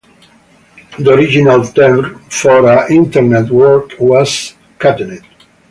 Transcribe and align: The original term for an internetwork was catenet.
The 0.97 1.13
original 1.13 1.63
term 1.63 2.21
for 2.23 2.67
an 2.67 2.87
internetwork 2.89 3.99
was 3.99 4.55
catenet. 4.79 5.21